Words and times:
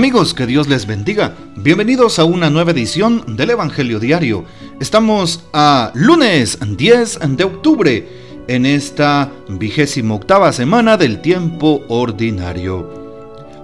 Amigos, 0.00 0.32
que 0.32 0.46
Dios 0.46 0.66
les 0.66 0.86
bendiga. 0.86 1.34
Bienvenidos 1.56 2.18
a 2.18 2.24
una 2.24 2.48
nueva 2.48 2.70
edición 2.70 3.36
del 3.36 3.50
Evangelio 3.50 4.00
Diario. 4.00 4.46
Estamos 4.80 5.44
a 5.52 5.92
lunes 5.92 6.58
10 6.66 7.18
de 7.36 7.44
octubre 7.44 8.08
en 8.48 8.64
esta 8.64 9.30
vigésima 9.46 10.14
octava 10.14 10.54
semana 10.54 10.96
del 10.96 11.20
tiempo 11.20 11.82
ordinario. 11.88 12.88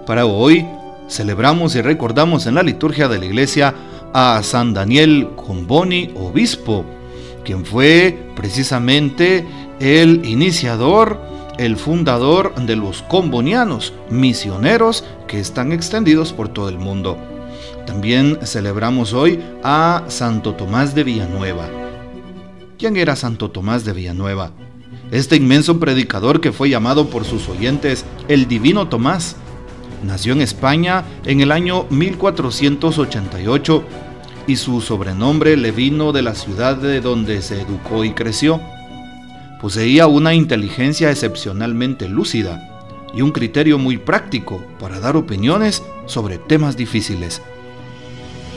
Para 0.05 0.27
hoy 0.27 0.63
celebramos 1.09 1.75
y 1.75 1.81
recordamos 1.81 2.45
en 2.45 2.53
la 2.53 2.61
liturgia 2.61 3.07
de 3.07 3.17
la 3.17 3.25
iglesia 3.25 3.73
a 4.13 4.39
San 4.43 4.75
Daniel 4.75 5.29
Comboni, 5.35 6.11
obispo, 6.13 6.85
quien 7.43 7.65
fue 7.65 8.15
precisamente 8.35 9.43
el 9.79 10.23
iniciador, 10.23 11.19
el 11.57 11.77
fundador 11.77 12.53
de 12.55 12.75
los 12.75 13.01
combonianos, 13.03 13.93
misioneros 14.09 15.03
que 15.27 15.39
están 15.39 15.71
extendidos 15.71 16.33
por 16.33 16.49
todo 16.49 16.69
el 16.69 16.77
mundo. 16.77 17.17
También 17.85 18.39
celebramos 18.43 19.13
hoy 19.13 19.39
a 19.63 20.03
Santo 20.07 20.53
Tomás 20.53 20.93
de 20.93 21.03
Villanueva. 21.03 21.67
¿Quién 22.77 22.97
era 22.97 23.15
Santo 23.15 23.49
Tomás 23.49 23.85
de 23.85 23.93
Villanueva? 23.93 24.51
Este 25.09 25.35
inmenso 25.35 25.79
predicador 25.79 26.41
que 26.41 26.51
fue 26.51 26.69
llamado 26.69 27.09
por 27.09 27.23
sus 27.23 27.47
oyentes 27.49 28.05
el 28.27 28.47
Divino 28.47 28.89
Tomás. 28.89 29.37
Nació 30.03 30.33
en 30.33 30.41
España 30.41 31.05
en 31.25 31.41
el 31.41 31.51
año 31.51 31.85
1488 31.89 33.83
y 34.47 34.57
su 34.57 34.81
sobrenombre 34.81 35.57
le 35.57 35.71
vino 35.71 36.11
de 36.11 36.21
la 36.21 36.35
ciudad 36.35 36.75
de 36.77 37.01
donde 37.01 37.41
se 37.41 37.61
educó 37.61 38.03
y 38.03 38.11
creció. 38.11 38.61
Poseía 39.61 40.07
una 40.07 40.33
inteligencia 40.33 41.09
excepcionalmente 41.09 42.07
lúcida 42.07 42.77
y 43.13 43.21
un 43.21 43.31
criterio 43.31 43.79
muy 43.79 43.97
práctico 43.97 44.63
para 44.79 44.99
dar 44.99 45.17
opiniones 45.17 45.83
sobre 46.05 46.37
temas 46.37 46.77
difíciles. 46.77 47.41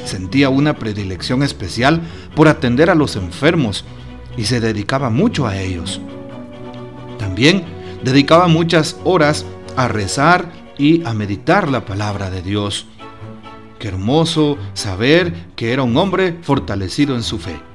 Sentía 0.04 0.48
una 0.50 0.76
predilección 0.76 1.42
especial 1.42 2.00
por 2.34 2.48
atender 2.48 2.90
a 2.90 2.94
los 2.94 3.16
enfermos 3.16 3.84
y 4.36 4.44
se 4.44 4.60
dedicaba 4.60 5.08
mucho 5.08 5.46
a 5.46 5.58
ellos. 5.58 6.00
También 7.18 7.64
dedicaba 8.02 8.48
muchas 8.48 8.98
horas 9.04 9.46
a 9.76 9.88
rezar 9.88 10.52
y 10.78 11.04
a 11.04 11.14
meditar 11.14 11.70
la 11.70 11.84
palabra 11.84 12.30
de 12.30 12.42
Dios. 12.42 12.86
Qué 13.78 13.88
hermoso 13.88 14.58
saber 14.74 15.32
que 15.56 15.72
era 15.72 15.82
un 15.82 15.96
hombre 15.96 16.38
fortalecido 16.42 17.14
en 17.14 17.22
su 17.22 17.38
fe. 17.38 17.69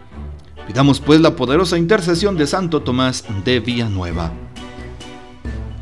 Pidamos 0.68 1.00
pues 1.00 1.22
la 1.22 1.36
poderosa 1.36 1.78
intercesión 1.78 2.38
de 2.38 2.48
Santo 2.48 2.82
Tomás 2.82 3.24
de 3.44 3.60
Villanueva. 3.60 4.32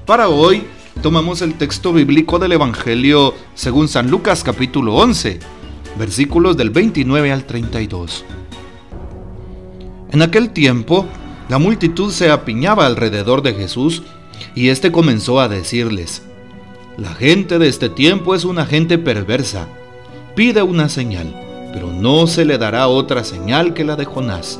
Para 0.06 0.30
hoy 0.30 0.64
tomamos 1.02 1.42
el 1.42 1.56
texto 1.56 1.94
bíblico 1.94 2.40
del 2.40 2.52
Evangelio 2.52 3.34
según 3.56 3.88
San 3.88 4.12
Lucas 4.12 4.44
capítulo 4.44 4.96
11, 4.96 5.40
versículos 5.98 6.58
del 6.58 6.70
29 6.70 7.32
al 7.32 7.46
32. 7.46 8.26
En 10.12 10.22
aquel 10.22 10.50
tiempo, 10.52 11.06
la 11.50 11.58
multitud 11.58 12.12
se 12.12 12.30
apiñaba 12.30 12.86
alrededor 12.86 13.42
de 13.42 13.54
Jesús 13.54 14.04
y 14.56 14.70
éste 14.70 14.92
comenzó 14.92 15.40
a 15.40 15.48
decirles, 15.48 16.24
La 16.98 17.14
gente 17.16 17.58
de 17.58 17.68
este 17.70 17.90
tiempo 17.90 18.36
es 18.36 18.46
una 18.46 18.66
gente 18.66 18.98
perversa 18.98 19.68
pide 20.36 20.64
una 20.64 20.90
señal, 20.90 21.34
pero 21.74 21.88
no 21.92 22.28
se 22.28 22.46
le 22.46 22.58
dará 22.58 22.88
otra 22.88 23.24
señal 23.24 23.74
que 23.74 23.84
la 23.84 23.96
de 23.96 24.06
Jonás. 24.06 24.60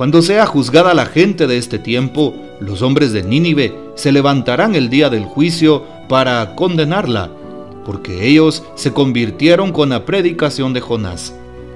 Cuando 0.00 0.22
sea 0.22 0.46
juzgada 0.46 0.94
la 0.94 1.04
gente 1.04 1.46
de 1.46 1.58
este 1.58 1.78
tiempo, 1.78 2.34
los 2.58 2.80
hombres 2.80 3.12
de 3.12 3.22
Nínive 3.22 3.78
se 3.96 4.12
levantarán 4.12 4.74
el 4.74 4.88
día 4.88 5.10
del 5.10 5.26
juicio 5.26 5.84
para 6.08 6.54
condenarla, 6.54 7.28
porque 7.84 8.26
ellos 8.26 8.64
se 8.76 8.94
convirtieron 8.94 9.72
con 9.72 9.90
la 9.90 10.06
predicación 10.06 10.72
de 10.72 10.80
Jonás. 10.80 11.34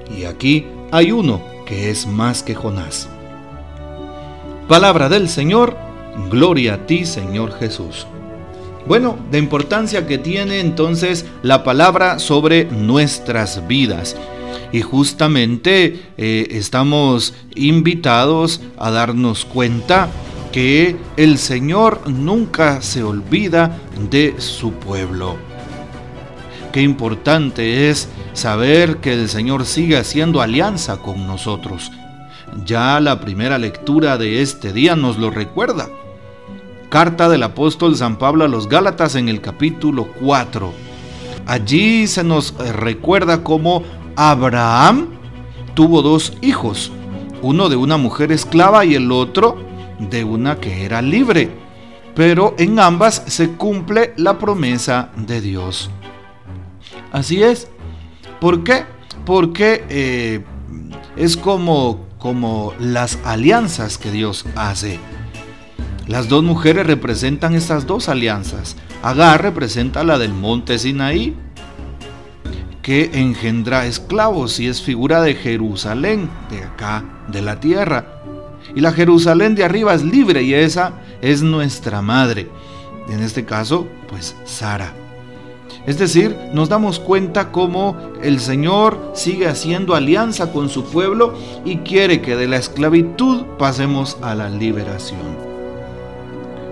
Y 0.09 0.23
aquí 0.23 0.65
hay 0.91 1.11
uno 1.11 1.39
que 1.67 1.91
es 1.91 2.07
más 2.07 2.41
que 2.41 2.55
Jonás. 2.55 3.07
Palabra 4.67 5.07
del 5.07 5.29
Señor, 5.29 5.77
gloria 6.31 6.73
a 6.73 6.87
ti 6.87 7.05
Señor 7.05 7.53
Jesús. 7.59 8.07
Bueno, 8.87 9.19
de 9.29 9.37
importancia 9.37 10.07
que 10.07 10.17
tiene 10.17 10.61
entonces 10.61 11.27
la 11.43 11.63
palabra 11.63 12.17
sobre 12.17 12.65
nuestras 12.65 13.67
vidas. 13.67 14.15
Y 14.71 14.81
justamente 14.81 16.01
eh, 16.17 16.47
estamos 16.51 17.33
invitados 17.55 18.61
a 18.77 18.91
darnos 18.91 19.45
cuenta 19.45 20.09
que 20.51 20.95
el 21.17 21.37
Señor 21.37 22.09
nunca 22.09 22.81
se 22.81 23.03
olvida 23.03 23.77
de 24.09 24.35
su 24.39 24.71
pueblo. 24.71 25.35
Qué 26.71 26.81
importante 26.81 27.89
es 27.89 28.09
saber 28.33 28.97
que 28.97 29.13
el 29.13 29.29
Señor 29.29 29.65
sigue 29.65 29.97
haciendo 29.97 30.41
alianza 30.41 30.97
con 30.97 31.25
nosotros. 31.27 31.91
Ya 32.65 32.99
la 32.99 33.19
primera 33.19 33.57
lectura 33.57 34.17
de 34.17 34.41
este 34.41 34.71
día 34.71 34.95
nos 34.95 35.17
lo 35.17 35.29
recuerda. 35.29 35.89
Carta 36.89 37.27
del 37.27 37.43
apóstol 37.43 37.97
San 37.97 38.17
Pablo 38.17 38.45
a 38.45 38.47
los 38.47 38.69
Gálatas 38.69 39.15
en 39.15 39.27
el 39.27 39.41
capítulo 39.41 40.07
4. 40.21 40.73
Allí 41.45 42.07
se 42.07 42.23
nos 42.23 42.55
recuerda 42.57 43.43
cómo 43.43 43.83
Abraham 44.15 45.09
tuvo 45.73 46.01
dos 46.01 46.33
hijos, 46.41 46.91
uno 47.41 47.69
de 47.69 47.75
una 47.75 47.97
mujer 47.97 48.31
esclava 48.31 48.85
y 48.85 48.95
el 48.95 49.11
otro 49.11 49.57
de 49.99 50.23
una 50.23 50.57
que 50.57 50.85
era 50.85 51.01
libre. 51.01 51.49
Pero 52.15 52.55
en 52.57 52.79
ambas 52.79 53.23
se 53.27 53.51
cumple 53.51 54.13
la 54.15 54.39
promesa 54.39 55.09
de 55.17 55.41
Dios. 55.41 55.89
Así 57.11 57.43
es. 57.43 57.67
¿Por 58.39 58.63
qué? 58.63 58.85
Porque 59.25 59.83
eh, 59.89 60.43
es 61.17 61.35
como, 61.35 62.05
como 62.17 62.73
las 62.79 63.19
alianzas 63.25 63.97
que 63.97 64.11
Dios 64.11 64.45
hace. 64.55 64.99
Las 66.07 66.29
dos 66.29 66.43
mujeres 66.43 66.87
representan 66.87 67.55
estas 67.55 67.85
dos 67.85 68.07
alianzas. 68.07 68.77
Agar 69.01 69.41
representa 69.41 70.03
la 70.03 70.17
del 70.17 70.33
monte 70.33 70.79
Sinaí, 70.79 71.35
que 72.85 73.09
engendra 73.13 73.87
esclavos 73.87 74.59
y 74.59 74.67
es 74.67 74.79
figura 74.79 75.23
de 75.23 75.33
Jerusalén, 75.33 76.29
de 76.51 76.61
acá, 76.61 77.03
de 77.27 77.41
la 77.41 77.59
tierra. 77.59 78.21
Y 78.75 78.81
la 78.81 78.91
Jerusalén 78.91 79.55
de 79.55 79.63
arriba 79.63 79.95
es 79.95 80.03
libre 80.03 80.43
y 80.43 80.53
esa 80.53 80.93
es 81.19 81.41
nuestra 81.41 82.03
madre. 82.03 82.47
En 83.09 83.23
este 83.23 83.43
caso, 83.43 83.87
pues 84.07 84.35
Sara. 84.45 84.93
Es 85.87 85.97
decir, 85.97 86.37
nos 86.53 86.69
damos 86.69 86.99
cuenta 86.99 87.51
cómo 87.51 87.97
el 88.21 88.39
Señor 88.39 89.13
sigue 89.15 89.47
haciendo 89.47 89.95
alianza 89.95 90.51
con 90.51 90.69
su 90.69 90.83
pueblo 90.85 91.33
y 91.65 91.77
quiere 91.77 92.21
que 92.21 92.35
de 92.35 92.47
la 92.47 92.57
esclavitud 92.57 93.45
pasemos 93.57 94.15
a 94.21 94.35
la 94.35 94.47
liberación. 94.47 95.44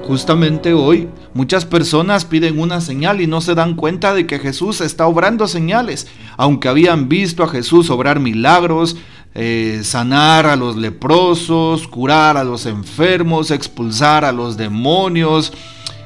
Justamente 0.05 0.73
hoy 0.73 1.07
muchas 1.33 1.65
personas 1.65 2.25
piden 2.25 2.59
una 2.59 2.81
señal 2.81 3.21
y 3.21 3.27
no 3.27 3.39
se 3.39 3.55
dan 3.55 3.75
cuenta 3.75 4.13
de 4.13 4.27
que 4.27 4.39
Jesús 4.39 4.81
está 4.81 5.07
obrando 5.07 5.47
señales, 5.47 6.07
aunque 6.35 6.67
habían 6.67 7.07
visto 7.07 7.41
a 7.43 7.47
Jesús 7.47 7.89
obrar 7.89 8.19
milagros, 8.19 8.97
eh, 9.33 9.79
sanar 9.83 10.45
a 10.45 10.57
los 10.57 10.75
leprosos, 10.75 11.87
curar 11.87 12.35
a 12.35 12.43
los 12.43 12.65
enfermos, 12.65 13.49
expulsar 13.49 14.25
a 14.25 14.33
los 14.33 14.57
demonios, 14.57 15.53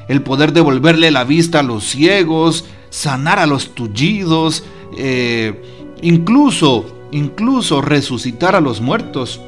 el 0.06 0.22
poder 0.22 0.52
devolverle 0.52 1.10
la 1.10 1.24
vista 1.24 1.60
a 1.60 1.64
los 1.64 1.84
ciegos, 1.84 2.64
sanar 2.90 3.40
a 3.40 3.46
los 3.46 3.74
tullidos, 3.74 4.64
eh, 4.96 5.60
incluso, 6.02 6.86
incluso 7.10 7.82
resucitar 7.82 8.54
a 8.54 8.60
los 8.60 8.80
muertos. 8.80 9.40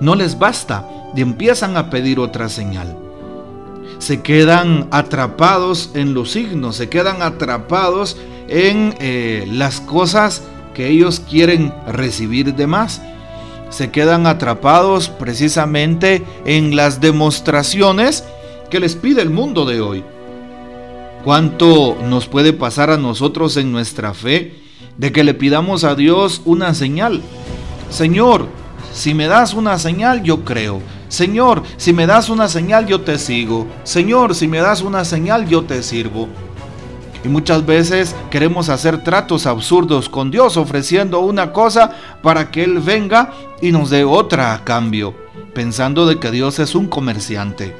No 0.00 0.14
les 0.14 0.38
basta 0.38 0.88
y 1.14 1.20
empiezan 1.20 1.76
a 1.76 1.90
pedir 1.90 2.18
otra 2.18 2.48
señal. 2.48 2.96
Se 3.98 4.22
quedan 4.22 4.88
atrapados 4.90 5.90
en 5.94 6.14
los 6.14 6.30
signos, 6.30 6.76
se 6.76 6.88
quedan 6.88 7.22
atrapados 7.22 8.16
en 8.48 8.94
eh, 9.00 9.46
las 9.50 9.80
cosas 9.80 10.42
que 10.74 10.88
ellos 10.88 11.20
quieren 11.20 11.74
recibir 11.88 12.54
de 12.54 12.66
más. 12.66 13.02
Se 13.70 13.90
quedan 13.90 14.26
atrapados 14.26 15.08
precisamente 15.08 16.24
en 16.44 16.76
las 16.76 17.00
demostraciones 17.00 18.24
que 18.70 18.80
les 18.80 18.94
pide 18.94 19.20
el 19.20 19.30
mundo 19.30 19.66
de 19.66 19.80
hoy. 19.80 20.04
¿Cuánto 21.24 21.96
nos 22.02 22.26
puede 22.28 22.52
pasar 22.52 22.90
a 22.90 22.96
nosotros 22.96 23.56
en 23.56 23.72
nuestra 23.72 24.14
fe 24.14 24.54
de 24.96 25.12
que 25.12 25.24
le 25.24 25.34
pidamos 25.34 25.84
a 25.84 25.94
Dios 25.94 26.40
una 26.44 26.72
señal? 26.74 27.22
Señor, 27.90 28.46
si 28.98 29.14
me 29.14 29.28
das 29.28 29.54
una 29.54 29.78
señal, 29.78 30.24
yo 30.24 30.44
creo. 30.44 30.82
Señor, 31.08 31.62
si 31.76 31.92
me 31.92 32.04
das 32.04 32.28
una 32.28 32.48
señal, 32.48 32.86
yo 32.86 33.00
te 33.00 33.16
sigo. 33.16 33.68
Señor, 33.84 34.34
si 34.34 34.48
me 34.48 34.58
das 34.58 34.82
una 34.82 35.04
señal, 35.04 35.46
yo 35.46 35.62
te 35.62 35.84
sirvo. 35.84 36.28
Y 37.24 37.28
muchas 37.28 37.64
veces 37.64 38.16
queremos 38.28 38.68
hacer 38.68 39.04
tratos 39.04 39.46
absurdos 39.46 40.08
con 40.08 40.32
Dios 40.32 40.56
ofreciendo 40.56 41.20
una 41.20 41.52
cosa 41.52 41.92
para 42.22 42.50
que 42.50 42.64
Él 42.64 42.80
venga 42.80 43.30
y 43.62 43.70
nos 43.70 43.90
dé 43.90 44.02
otra 44.02 44.52
a 44.52 44.64
cambio, 44.64 45.14
pensando 45.54 46.04
de 46.04 46.18
que 46.18 46.32
Dios 46.32 46.58
es 46.58 46.74
un 46.74 46.88
comerciante. 46.88 47.76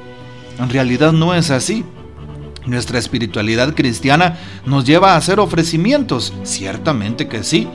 En 0.60 0.70
realidad 0.70 1.10
no 1.10 1.34
es 1.34 1.50
así. 1.50 1.84
Nuestra 2.64 3.00
espiritualidad 3.00 3.74
cristiana 3.74 4.38
nos 4.64 4.84
lleva 4.84 5.14
a 5.14 5.16
hacer 5.16 5.40
ofrecimientos, 5.40 6.32
ciertamente 6.44 7.26
que 7.26 7.42
sí. 7.42 7.66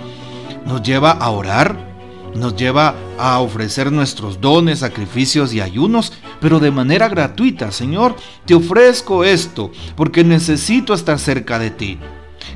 Nos 0.65 0.81
lleva 0.81 1.11
a 1.11 1.29
orar, 1.29 1.92
nos 2.35 2.55
lleva 2.55 2.95
a 3.17 3.39
ofrecer 3.39 3.91
nuestros 3.91 4.41
dones, 4.41 4.79
sacrificios 4.79 5.53
y 5.53 5.61
ayunos, 5.61 6.13
pero 6.39 6.59
de 6.59 6.71
manera 6.71 7.09
gratuita. 7.09 7.71
Señor, 7.71 8.15
te 8.45 8.55
ofrezco 8.55 9.23
esto 9.23 9.71
porque 9.95 10.23
necesito 10.23 10.93
estar 10.93 11.19
cerca 11.19 11.59
de 11.59 11.71
ti. 11.71 11.99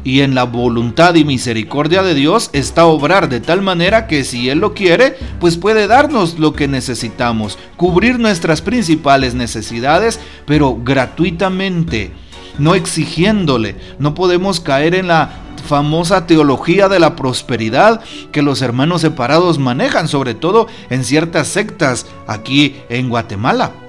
Y 0.03 0.21
en 0.21 0.35
la 0.35 0.43
voluntad 0.43 1.15
y 1.15 1.25
misericordia 1.25 2.03
de 2.03 2.13
Dios 2.13 2.49
está 2.53 2.85
obrar 2.85 3.29
de 3.29 3.39
tal 3.39 3.61
manera 3.61 4.07
que 4.07 4.23
si 4.23 4.49
Él 4.49 4.59
lo 4.59 4.73
quiere, 4.73 5.17
pues 5.39 5.57
puede 5.57 5.87
darnos 5.87 6.39
lo 6.39 6.53
que 6.53 6.67
necesitamos, 6.67 7.57
cubrir 7.77 8.19
nuestras 8.19 8.61
principales 8.61 9.33
necesidades, 9.33 10.19
pero 10.45 10.77
gratuitamente, 10.83 12.11
no 12.57 12.75
exigiéndole. 12.75 13.75
No 13.99 14.13
podemos 14.13 14.59
caer 14.59 14.95
en 14.95 15.07
la 15.07 15.46
famosa 15.67 16.25
teología 16.25 16.89
de 16.89 16.99
la 16.99 17.15
prosperidad 17.15 18.01
que 18.31 18.41
los 18.41 18.61
hermanos 18.61 19.01
separados 19.01 19.59
manejan, 19.59 20.07
sobre 20.07 20.33
todo 20.33 20.67
en 20.89 21.03
ciertas 21.03 21.47
sectas 21.47 22.07
aquí 22.25 22.77
en 22.89 23.09
Guatemala. 23.09 23.86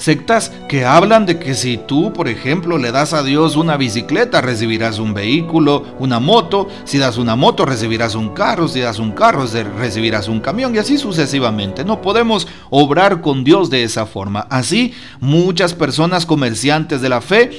Sectas 0.00 0.50
que 0.66 0.86
hablan 0.86 1.26
de 1.26 1.38
que 1.38 1.54
si 1.54 1.76
tú, 1.76 2.14
por 2.14 2.26
ejemplo, 2.26 2.78
le 2.78 2.90
das 2.90 3.12
a 3.12 3.22
Dios 3.22 3.54
una 3.54 3.76
bicicleta, 3.76 4.40
recibirás 4.40 4.98
un 4.98 5.12
vehículo, 5.12 5.84
una 5.98 6.18
moto. 6.18 6.68
Si 6.84 6.96
das 6.96 7.18
una 7.18 7.36
moto, 7.36 7.66
recibirás 7.66 8.14
un 8.14 8.30
carro. 8.30 8.66
Si 8.66 8.80
das 8.80 8.98
un 8.98 9.12
carro, 9.12 9.44
recibirás 9.76 10.26
un 10.26 10.40
camión 10.40 10.74
y 10.74 10.78
así 10.78 10.96
sucesivamente. 10.96 11.84
No 11.84 12.00
podemos 12.00 12.48
obrar 12.70 13.20
con 13.20 13.44
Dios 13.44 13.68
de 13.68 13.82
esa 13.82 14.06
forma. 14.06 14.46
Así, 14.48 14.94
muchas 15.20 15.74
personas 15.74 16.24
comerciantes 16.24 17.02
de 17.02 17.08
la 17.10 17.20
fe 17.20 17.50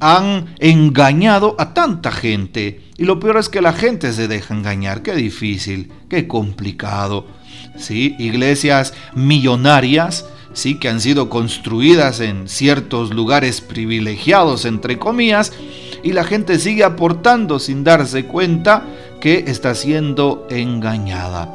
han 0.00 0.54
engañado 0.58 1.54
a 1.58 1.74
tanta 1.74 2.12
gente. 2.12 2.80
Y 2.96 3.04
lo 3.04 3.20
peor 3.20 3.36
es 3.36 3.50
que 3.50 3.60
la 3.60 3.74
gente 3.74 4.14
se 4.14 4.26
deja 4.26 4.54
engañar. 4.54 5.02
Qué 5.02 5.14
difícil, 5.14 5.92
qué 6.08 6.26
complicado. 6.26 7.26
¿Sí? 7.76 8.16
Iglesias 8.18 8.94
millonarias, 9.14 10.24
sí, 10.52 10.76
que 10.76 10.88
han 10.88 11.00
sido 11.00 11.28
construidas 11.28 12.20
en 12.20 12.48
ciertos 12.48 13.14
lugares 13.14 13.60
privilegiados, 13.60 14.64
entre 14.64 14.98
comillas, 14.98 15.52
y 16.02 16.12
la 16.12 16.24
gente 16.24 16.58
sigue 16.58 16.84
aportando 16.84 17.58
sin 17.58 17.84
darse 17.84 18.26
cuenta 18.26 18.84
que 19.20 19.44
está 19.46 19.74
siendo 19.74 20.46
engañada. 20.50 21.52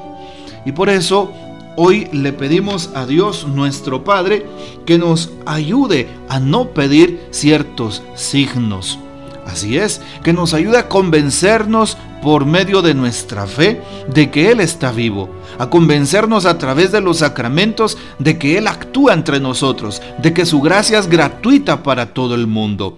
Y 0.65 0.71
por 0.71 0.89
eso 0.89 1.33
Hoy 1.77 2.07
le 2.13 2.31
pedimos 2.31 2.92
a 2.95 3.06
Dios 3.06 3.45
nuestro 3.47 4.06
Padre 4.06 4.45
que 4.86 4.97
nos 4.97 5.31
ayude 5.45 6.07
a 6.30 6.39
no 6.39 6.69
pedir 6.69 7.27
ciertos 7.31 8.01
signos. 8.15 8.97
Así 9.45 9.77
es, 9.77 10.01
que 10.24 10.33
nos 10.33 10.53
ayude 10.53 10.77
a 10.77 10.88
convencernos 10.89 11.97
por 12.21 12.45
medio 12.45 12.81
de 12.81 12.95
nuestra 12.95 13.45
fe 13.45 13.81
de 14.12 14.31
que 14.31 14.51
Él 14.51 14.59
está 14.59 14.92
vivo, 14.92 15.30
a 15.59 15.69
convencernos 15.69 16.45
a 16.45 16.57
través 16.57 16.92
de 16.92 17.01
los 17.01 17.19
sacramentos 17.19 17.97
de 18.18 18.39
que 18.39 18.57
Él 18.57 18.68
actúa 18.68 19.13
entre 19.13 19.39
nosotros, 19.39 20.01
de 20.18 20.33
que 20.33 20.45
su 20.45 20.62
gracia 20.62 20.97
es 20.97 21.07
gratuita 21.07 21.83
para 21.83 22.13
todo 22.13 22.33
el 22.33 22.47
mundo. 22.47 22.97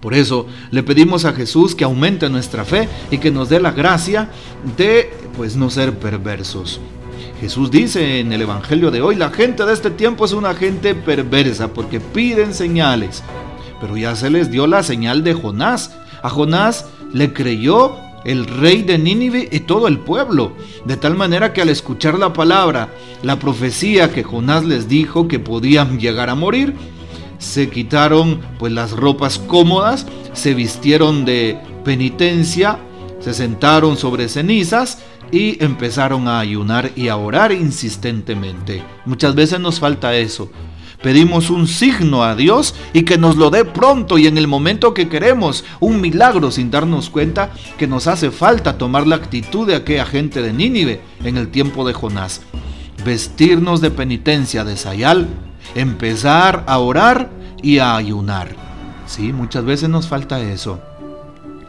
Por 0.00 0.14
eso 0.14 0.46
le 0.70 0.82
pedimos 0.82 1.24
a 1.24 1.32
Jesús 1.32 1.76
que 1.76 1.84
aumente 1.84 2.28
nuestra 2.28 2.64
fe 2.64 2.88
y 3.10 3.18
que 3.18 3.30
nos 3.30 3.48
dé 3.48 3.60
la 3.60 3.70
gracia 3.70 4.30
de 4.76 5.12
pues 5.36 5.54
no 5.54 5.70
ser 5.70 5.96
perversos. 5.96 6.80
Jesús 7.40 7.70
dice 7.70 8.20
en 8.20 8.32
el 8.32 8.42
Evangelio 8.42 8.90
de 8.90 9.02
hoy, 9.02 9.16
la 9.16 9.30
gente 9.30 9.64
de 9.64 9.72
este 9.72 9.90
tiempo 9.90 10.24
es 10.24 10.32
una 10.32 10.54
gente 10.54 10.94
perversa 10.94 11.68
porque 11.68 12.00
piden 12.00 12.54
señales. 12.54 13.22
Pero 13.82 13.96
ya 13.96 14.16
se 14.16 14.30
les 14.30 14.50
dio 14.50 14.66
la 14.66 14.82
señal 14.82 15.22
de 15.24 15.34
Jonás. 15.34 15.90
A 16.22 16.30
Jonás 16.30 16.86
le 17.12 17.34
creyó 17.34 17.96
el 18.24 18.46
rey 18.46 18.82
de 18.82 18.96
Nínive 18.96 19.48
y 19.50 19.60
todo 19.60 19.88
el 19.88 19.98
pueblo, 19.98 20.52
de 20.84 20.96
tal 20.96 21.16
manera 21.16 21.52
que 21.52 21.60
al 21.60 21.68
escuchar 21.68 22.18
la 22.18 22.32
palabra, 22.32 22.94
la 23.24 23.40
profecía 23.40 24.12
que 24.12 24.22
Jonás 24.22 24.64
les 24.64 24.88
dijo 24.88 25.26
que 25.26 25.40
podían 25.40 25.98
llegar 25.98 26.30
a 26.30 26.36
morir, 26.36 26.74
se 27.38 27.68
quitaron 27.68 28.40
pues 28.60 28.72
las 28.72 28.92
ropas 28.92 29.40
cómodas, 29.40 30.06
se 30.32 30.54
vistieron 30.54 31.24
de 31.24 31.58
penitencia, 31.84 32.78
se 33.18 33.34
sentaron 33.34 33.96
sobre 33.96 34.28
cenizas 34.28 34.98
y 35.32 35.62
empezaron 35.62 36.28
a 36.28 36.38
ayunar 36.38 36.92
y 36.94 37.08
a 37.08 37.16
orar 37.16 37.50
insistentemente. 37.50 38.84
Muchas 39.06 39.34
veces 39.34 39.58
nos 39.58 39.80
falta 39.80 40.14
eso. 40.14 40.50
Pedimos 41.02 41.50
un 41.50 41.66
signo 41.66 42.22
a 42.22 42.36
Dios 42.36 42.74
y 42.92 43.02
que 43.02 43.18
nos 43.18 43.36
lo 43.36 43.50
dé 43.50 43.64
pronto 43.64 44.18
y 44.18 44.28
en 44.28 44.38
el 44.38 44.46
momento 44.46 44.94
que 44.94 45.08
queremos, 45.08 45.64
un 45.80 46.00
milagro 46.00 46.50
sin 46.52 46.70
darnos 46.70 47.10
cuenta 47.10 47.50
que 47.76 47.88
nos 47.88 48.06
hace 48.06 48.30
falta 48.30 48.78
tomar 48.78 49.06
la 49.06 49.16
actitud 49.16 49.66
de 49.66 49.74
aquella 49.74 50.06
gente 50.06 50.42
de 50.42 50.52
Nínive 50.52 51.00
en 51.24 51.36
el 51.36 51.48
tiempo 51.48 51.86
de 51.86 51.92
Jonás. 51.92 52.42
Vestirnos 53.04 53.80
de 53.80 53.90
penitencia 53.90 54.64
de 54.64 54.76
Sayal, 54.76 55.28
empezar 55.74 56.64
a 56.68 56.78
orar 56.78 57.30
y 57.62 57.78
a 57.78 57.96
ayunar. 57.96 58.54
Sí, 59.06 59.32
muchas 59.32 59.64
veces 59.64 59.88
nos 59.88 60.06
falta 60.06 60.40
eso. 60.40 60.80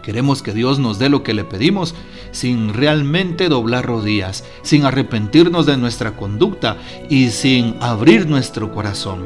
Queremos 0.03 0.43
que 0.43 0.51
Dios 0.51 0.79
nos 0.79 0.99
dé 0.99 1.07
lo 1.07 1.23
que 1.23 1.33
le 1.33 1.45
pedimos 1.45 1.95
sin 2.31 2.73
realmente 2.73 3.47
doblar 3.47 3.85
rodillas, 3.85 4.43
sin 4.61 4.83
arrepentirnos 4.83 5.65
de 5.65 5.77
nuestra 5.77 6.17
conducta 6.17 6.77
y 7.09 7.29
sin 7.29 7.77
abrir 7.79 8.27
nuestro 8.27 8.73
corazón. 8.73 9.25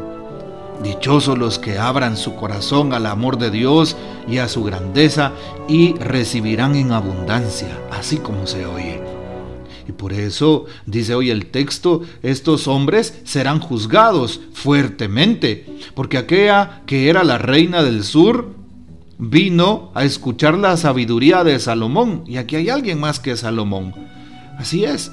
Dichosos 0.83 1.35
los 1.35 1.57
que 1.57 1.79
abran 1.79 2.15
su 2.15 2.35
corazón 2.35 2.93
al 2.93 3.07
amor 3.07 3.39
de 3.39 3.49
Dios 3.49 3.97
y 4.27 4.37
a 4.37 4.47
su 4.47 4.63
grandeza 4.63 5.31
y 5.67 5.95
recibirán 5.95 6.75
en 6.75 6.91
abundancia, 6.91 7.75
así 7.89 8.17
como 8.17 8.45
se 8.45 8.67
oye. 8.67 9.01
Y 9.87 9.93
por 9.93 10.13
eso, 10.13 10.65
dice 10.85 11.15
hoy 11.15 11.31
el 11.31 11.47
texto, 11.47 12.03
estos 12.21 12.67
hombres 12.67 13.19
serán 13.23 13.59
juzgados 13.59 14.41
fuertemente, 14.53 15.65
porque 15.95 16.19
aquella 16.19 16.83
que 16.85 17.09
era 17.09 17.23
la 17.23 17.39
reina 17.39 17.81
del 17.81 18.03
sur 18.03 18.66
vino 19.17 19.91
a 19.95 20.03
escuchar 20.03 20.57
la 20.57 20.77
sabiduría 20.77 21.43
de 21.43 21.59
Salomón. 21.59 22.23
Y 22.27 22.37
aquí 22.37 22.55
hay 22.55 22.69
alguien 22.69 22.99
más 22.99 23.19
que 23.19 23.37
Salomón. 23.37 23.93
Así 24.57 24.85
es. 24.85 25.11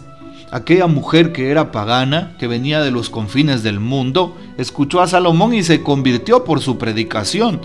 Aquella 0.51 0.87
mujer 0.87 1.33
que 1.33 1.51
era 1.51 1.73
pagana, 1.73 2.37
que 2.39 2.47
venía 2.47 2.81
de 2.81 2.91
los 2.91 3.11
confines 3.11 3.63
del 3.63 3.81
mundo, 3.81 4.37
escuchó 4.57 5.01
a 5.01 5.09
Salomón 5.09 5.55
y 5.55 5.63
se 5.63 5.83
convirtió 5.83 6.45
por 6.45 6.61
su 6.61 6.79
predicación. 6.79 7.61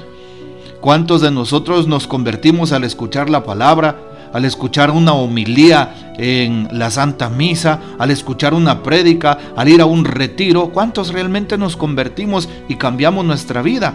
¿Cuántos 0.82 1.22
de 1.22 1.30
nosotros 1.30 1.88
nos 1.88 2.08
convertimos 2.08 2.72
al 2.72 2.86
escuchar 2.86 3.30
la 3.30 3.44
palabra, 3.44 3.98
al 4.34 4.46
escuchar 4.46 4.92
una 4.92 5.14
homilía 5.14 6.14
en 6.18 6.68
la 6.72 6.90
Santa 6.90 7.30
Misa, 7.30 7.80
al 8.00 8.12
escuchar 8.12 8.54
una 8.54 8.82
prédica, 8.82 9.38
al 9.56 9.68
ir 9.68 9.82
a 9.82 9.86
un 9.86 10.06
retiro? 10.06 10.70
¿Cuántos 10.70 11.14
realmente 11.14 11.58
nos 11.58 11.76
convertimos 11.76 12.48
y 12.70 12.76
cambiamos 12.76 13.26
nuestra 13.26 13.62
vida? 13.62 13.94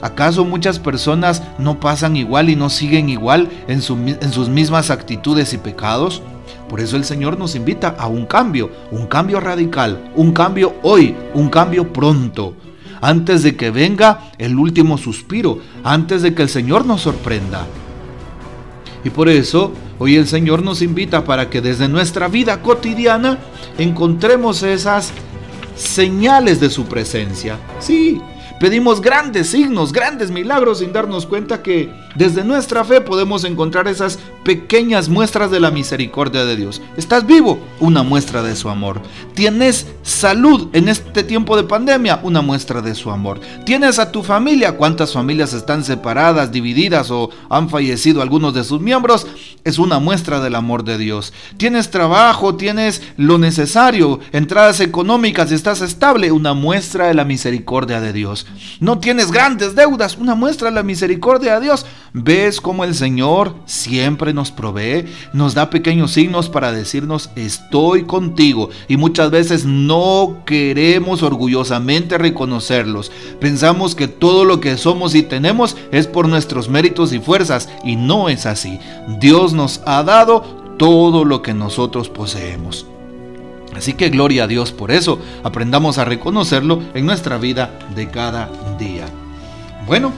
¿Acaso 0.00 0.44
muchas 0.44 0.78
personas 0.78 1.42
no 1.58 1.80
pasan 1.80 2.16
igual 2.16 2.50
y 2.50 2.56
no 2.56 2.70
siguen 2.70 3.08
igual 3.08 3.48
en, 3.66 3.82
sus 3.82 4.48
mismas 4.48 4.90
actitudes 4.90 5.52
y 5.52 5.58
pecados? 5.58 6.22
Por 6.68 6.80
eso 6.80 6.96
el 6.96 7.04
Señor 7.04 7.38
nos 7.38 7.54
invita 7.54 7.96
a 7.98 8.06
un 8.06 8.26
cambio, 8.26 8.70
un 8.90 9.06
cambio 9.06 9.40
radical, 9.40 10.12
un 10.14 10.32
cambio 10.32 10.74
hoy, 10.82 11.16
un 11.34 11.48
cambio 11.48 11.92
pronto, 11.92 12.54
antes 13.00 13.42
de 13.42 13.56
que 13.56 13.70
venga 13.70 14.30
el 14.38 14.56
último 14.58 14.98
suspiro, 14.98 15.58
antes 15.82 16.22
de 16.22 16.34
que 16.34 16.42
el 16.42 16.48
Señor 16.48 16.86
nos 16.86 17.02
sorprenda. 17.02 17.66
Y 19.04 19.10
por 19.10 19.28
eso 19.28 19.72
hoy 19.98 20.16
el 20.16 20.28
Señor 20.28 20.62
nos 20.62 20.82
invita 20.82 21.24
para 21.24 21.50
que 21.50 21.60
desde 21.60 21.88
nuestra 21.88 22.28
vida 22.28 22.62
cotidiana 22.62 23.38
encontremos 23.78 24.62
esas 24.62 25.12
señales 25.74 26.60
de 26.60 26.70
su 26.70 26.84
presencia. 26.84 27.56
Sí, 27.78 28.20
Pedimos 28.60 29.00
grandes 29.00 29.50
signos, 29.50 29.92
grandes 29.92 30.32
milagros 30.32 30.80
sin 30.80 30.92
darnos 30.92 31.26
cuenta 31.26 31.62
que 31.62 32.07
desde 32.18 32.42
nuestra 32.42 32.84
fe 32.84 33.00
podemos 33.00 33.44
encontrar 33.44 33.86
esas 33.86 34.18
pequeñas 34.42 35.08
muestras 35.08 35.52
de 35.52 35.60
la 35.60 35.70
misericordia 35.70 36.44
de 36.44 36.56
Dios. 36.56 36.82
¿Estás 36.96 37.24
vivo? 37.24 37.60
Una 37.78 38.02
muestra 38.02 38.42
de 38.42 38.56
su 38.56 38.68
amor. 38.68 39.00
¿Tienes 39.34 39.86
salud 40.02 40.68
en 40.72 40.88
este 40.88 41.22
tiempo 41.22 41.56
de 41.56 41.62
pandemia? 41.62 42.18
Una 42.24 42.42
muestra 42.42 42.82
de 42.82 42.96
su 42.96 43.12
amor. 43.12 43.38
¿Tienes 43.64 44.00
a 44.00 44.10
tu 44.10 44.24
familia? 44.24 44.76
¿Cuántas 44.76 45.12
familias 45.12 45.52
están 45.52 45.84
separadas, 45.84 46.50
divididas 46.50 47.10
o 47.12 47.30
han 47.48 47.70
fallecido 47.70 48.20
algunos 48.20 48.52
de 48.52 48.64
sus 48.64 48.80
miembros? 48.80 49.26
Es 49.62 49.78
una 49.78 50.00
muestra 50.00 50.40
del 50.40 50.56
amor 50.56 50.82
de 50.82 50.98
Dios. 50.98 51.32
¿Tienes 51.56 51.90
trabajo? 51.90 52.56
¿Tienes 52.56 53.00
lo 53.16 53.38
necesario? 53.38 54.18
¿Entradas 54.32 54.80
económicas? 54.80 55.52
¿Estás 55.52 55.82
estable? 55.82 56.32
Una 56.32 56.52
muestra 56.54 57.06
de 57.06 57.14
la 57.14 57.24
misericordia 57.24 58.00
de 58.00 58.12
Dios. 58.12 58.46
¿No 58.80 58.98
tienes 58.98 59.30
grandes 59.30 59.76
deudas? 59.76 60.16
Una 60.16 60.34
muestra 60.34 60.70
de 60.70 60.74
la 60.74 60.82
misericordia 60.82 61.60
de 61.60 61.66
Dios. 61.66 61.86
¿Ves 62.12 62.60
cómo 62.60 62.84
el 62.84 62.94
Señor 62.94 63.54
siempre 63.66 64.32
nos 64.32 64.50
provee? 64.50 65.06
Nos 65.34 65.54
da 65.54 65.68
pequeños 65.68 66.12
signos 66.12 66.48
para 66.48 66.72
decirnos 66.72 67.30
estoy 67.36 68.04
contigo. 68.04 68.70
Y 68.88 68.96
muchas 68.96 69.30
veces 69.30 69.66
no 69.66 70.42
queremos 70.46 71.22
orgullosamente 71.22 72.16
reconocerlos. 72.16 73.12
Pensamos 73.40 73.94
que 73.94 74.08
todo 74.08 74.44
lo 74.44 74.60
que 74.60 74.78
somos 74.78 75.14
y 75.14 75.22
tenemos 75.22 75.76
es 75.92 76.06
por 76.06 76.28
nuestros 76.28 76.68
méritos 76.68 77.12
y 77.12 77.18
fuerzas. 77.18 77.68
Y 77.84 77.96
no 77.96 78.28
es 78.28 78.46
así. 78.46 78.78
Dios 79.20 79.52
nos 79.52 79.82
ha 79.84 80.02
dado 80.02 80.40
todo 80.78 81.24
lo 81.24 81.42
que 81.42 81.52
nosotros 81.52 82.08
poseemos. 82.08 82.86
Así 83.76 83.92
que 83.92 84.08
gloria 84.08 84.44
a 84.44 84.48
Dios 84.48 84.72
por 84.72 84.90
eso. 84.90 85.18
Aprendamos 85.44 85.98
a 85.98 86.04
reconocerlo 86.04 86.82
en 86.94 87.04
nuestra 87.04 87.36
vida 87.36 87.78
de 87.94 88.08
cada 88.08 88.50
día. 88.78 89.06
Bueno, 89.86 90.12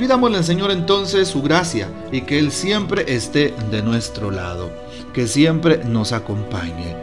Pidámosle 0.00 0.38
al 0.38 0.44
Señor 0.44 0.70
entonces 0.70 1.28
su 1.28 1.42
gracia 1.42 1.86
y 2.10 2.22
que 2.22 2.38
Él 2.38 2.52
siempre 2.52 3.04
esté 3.14 3.52
de 3.70 3.82
nuestro 3.82 4.30
lado, 4.30 4.72
que 5.12 5.26
siempre 5.26 5.84
nos 5.84 6.12
acompañe. 6.12 6.96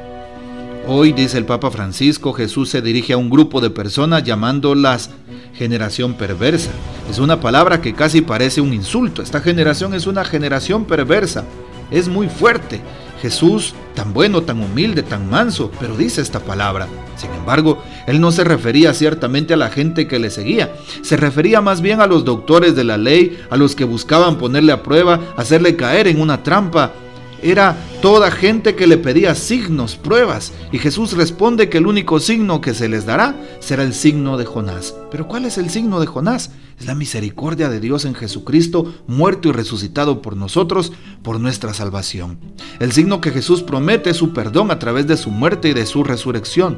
Hoy, 0.88 1.13
dice 1.13 1.38
el 1.38 1.46
Papa 1.46 1.70
Francisco, 1.70 2.34
Jesús 2.34 2.72
se 2.72 2.82
dirige 2.82 3.13
a 3.13 3.18
un 3.18 3.30
grupo 3.30 3.62
de 3.62 3.70
personas 3.70 4.24
llamándolas 4.24 5.12
generación 5.54 6.16
perversa. 6.16 6.72
Es 7.08 7.20
una 7.20 7.39
palabra 7.39 7.84
que 7.84 7.94
casi 7.94 8.22
parece 8.22 8.62
un 8.62 8.74
insulto. 8.74 9.22
Esta 9.22 9.42
generación 9.42 9.94
es 9.94 10.08
una 10.08 10.25
generación 10.25 10.86
perversa. 10.86 11.46
Es 11.92 12.08
muy 12.08 12.27
fuerte. 12.27 12.82
Jesús, 13.22 13.75
tan 13.94 14.12
bueno, 14.12 14.42
tan 14.42 14.60
humilde, 14.60 15.04
tan 15.04 15.30
manso, 15.30 15.70
pero 15.80 15.96
dice 15.96 16.22
esta 16.22 16.39
palabra. 16.39 16.88
Sin 17.18 17.32
embargo, 17.34 17.84
él 18.06 18.22
no 18.22 18.32
se 18.32 18.44
refería 18.44 18.94
ciertamente 18.94 19.54
a 19.54 19.58
la 19.58 19.70
gente 19.70 20.08
que 20.08 20.20
le 20.20 20.30
seguía, 20.30 20.76
se 21.02 21.18
refería 21.18 21.62
más 21.62 21.82
bien 21.82 22.00
a 22.00 22.08
los 22.08 22.24
doctores 22.24 22.76
de 22.76 22.84
la 22.84 22.98
ley, 22.98 23.40
a 23.50 23.58
los 23.58 23.76
que 23.76 23.84
buscaban 23.84 24.38
ponerle 24.38 24.72
a 24.72 24.84
prueba, 24.84 25.20
hacerle 25.36 25.76
caer 25.76 26.08
en 26.08 26.22
una 26.22 26.44
trampa. 26.44 26.94
Era 27.41 27.77
toda 28.01 28.32
gente 28.32 28.75
que 28.75 28.88
le 28.88 28.98
pedía 28.98 29.36
signos, 29.36 29.96
pruebas, 29.96 30.53
y 30.72 30.79
Jesús 30.79 31.13
responde 31.13 31.70
que 31.70 31.77
el 31.77 31.88
único 31.88 32.20
signo 32.20 32.62
que 32.62 32.74
se 32.74 32.89
les 32.89 33.06
dará 33.06 33.36
será 33.60 33.84
el 33.84 33.94
signo 33.94 34.38
de 34.38 34.46
Jonás. 34.46 34.96
Pero 35.12 35.27
¿cuál 35.27 35.46
es 35.46 35.58
el 35.58 35.70
signo 35.70 36.00
de 36.00 36.08
Jonás? 36.08 36.51
Es 36.79 36.86
la 36.86 36.96
misericordia 36.96 37.70
de 37.70 37.79
Dios 37.79 38.06
en 38.06 38.15
Jesucristo, 38.15 38.94
muerto 39.08 39.50
y 39.50 39.51
resucitado 39.51 40.22
por 40.22 40.36
nosotros, 40.36 40.94
por 41.24 41.39
nuestra 41.39 41.74
salvación. 41.74 42.39
El 42.79 42.91
signo 42.91 43.22
que 43.22 43.32
Jesús 43.32 43.63
promete 43.63 44.12
es 44.12 44.17
su 44.17 44.34
perdón 44.34 44.72
a 44.72 44.79
través 44.79 45.08
de 45.08 45.17
su 45.17 45.29
muerte 45.29 45.70
y 45.70 45.74
de 45.74 45.86
su 45.86 46.03
resurrección. 46.03 46.77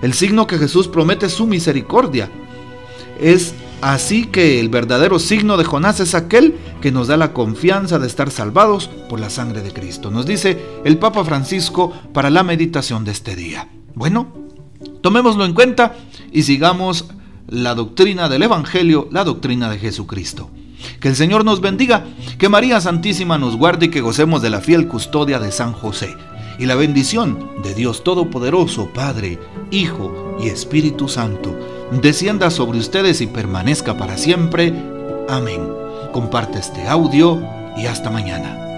El 0.00 0.14
signo 0.14 0.46
que 0.46 0.58
Jesús 0.58 0.88
promete 0.88 1.26
es 1.26 1.32
su 1.32 1.46
misericordia. 1.46 2.28
Es 3.20 3.54
así 3.82 4.24
que 4.24 4.58
el 4.60 4.70
verdadero 4.70 5.18
signo 5.18 5.58
de 5.58 5.64
Jonás 5.64 6.00
es 6.00 6.14
aquel 6.14 6.54
que 6.80 6.92
nos 6.92 7.08
da 7.08 7.18
la 7.18 7.34
confianza 7.34 7.98
de 7.98 8.06
estar 8.06 8.30
salvados 8.30 8.88
por 9.08 9.20
la 9.20 9.28
sangre 9.28 9.60
de 9.60 9.72
Cristo. 9.72 10.10
Nos 10.10 10.24
dice 10.24 10.58
el 10.84 10.98
Papa 10.98 11.24
Francisco 11.24 11.92
para 12.14 12.30
la 12.30 12.42
meditación 12.42 13.04
de 13.04 13.12
este 13.12 13.36
día. 13.36 13.68
Bueno, 13.94 14.32
tomémoslo 15.02 15.44
en 15.44 15.52
cuenta 15.52 15.96
y 16.32 16.44
sigamos 16.44 17.06
la 17.48 17.74
doctrina 17.74 18.28
del 18.28 18.44
Evangelio, 18.44 19.08
la 19.10 19.24
doctrina 19.24 19.68
de 19.68 19.78
Jesucristo. 19.78 20.50
Que 21.00 21.08
el 21.08 21.16
Señor 21.16 21.44
nos 21.44 21.60
bendiga, 21.60 22.04
que 22.38 22.48
María 22.48 22.80
Santísima 22.80 23.38
nos 23.38 23.56
guarde 23.56 23.86
y 23.86 23.90
que 23.90 24.00
gocemos 24.00 24.42
de 24.42 24.50
la 24.50 24.60
fiel 24.60 24.88
custodia 24.88 25.38
de 25.38 25.52
San 25.52 25.72
José. 25.72 26.16
Y 26.58 26.66
la 26.66 26.74
bendición 26.74 27.50
de 27.62 27.74
Dios 27.74 28.04
Todopoderoso, 28.04 28.90
Padre, 28.92 29.38
Hijo 29.70 30.36
y 30.40 30.48
Espíritu 30.48 31.08
Santo, 31.08 31.56
descienda 31.90 32.50
sobre 32.50 32.78
ustedes 32.78 33.20
y 33.20 33.26
permanezca 33.26 33.96
para 33.96 34.16
siempre. 34.16 34.74
Amén. 35.28 35.68
Comparte 36.12 36.58
este 36.58 36.86
audio 36.86 37.42
y 37.76 37.86
hasta 37.86 38.10
mañana. 38.10 38.71